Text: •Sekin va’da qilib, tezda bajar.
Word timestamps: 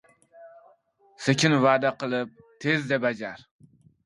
•Sekin 1.25 1.57
va’da 1.67 1.93
qilib, 2.05 2.33
tezda 2.65 3.01
bajar. 3.05 3.47